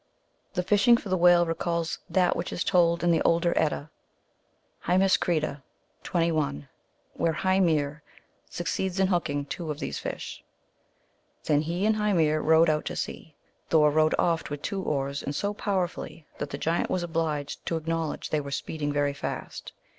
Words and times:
The 0.55 0.63
fishing 0.63 0.97
for 0.97 1.09
the 1.09 1.15
whale 1.17 1.45
recalls 1.45 1.99
that 2.09 2.35
which 2.35 2.51
is 2.51 2.63
told 2.63 3.03
in 3.03 3.11
the 3.11 3.21
Older 3.21 3.53
Edda 3.55 3.91
(Hymiskvida, 4.85 5.61
21), 6.01 6.67
where 7.13 7.33
Hymir 7.33 8.01
succeeds 8.49 8.99
in 8.99 9.05
hooking 9.09 9.45
two 9.45 9.69
of 9.69 9.77
these 9.79 9.99
fish:" 9.99 10.43
Then 11.45 11.61
he 11.61 11.85
and 11.85 11.97
Hymir 11.97 12.41
rowed 12.41 12.67
out 12.67 12.85
to 12.85 12.95
sea. 12.95 13.35
Thor 13.69 13.91
rowed 13.91 14.15
oft 14.17 14.49
with 14.49 14.63
two 14.63 14.81
oars, 14.81 15.21
and 15.21 15.35
so 15.35 15.53
powerfully 15.53 16.25
that 16.39 16.49
the 16.49 16.57
giant 16.57 16.89
was 16.89 17.03
obliged 17.03 17.63
to 17.67 17.77
acknowledge 17.77 18.31
they 18.31 18.41
were 18.41 18.49
speeding 18.49 18.91
very 18.91 19.13
fast. 19.13 19.71